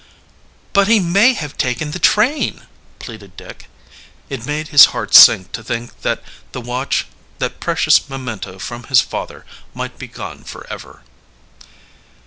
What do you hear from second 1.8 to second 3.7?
the train," pleaded Dick.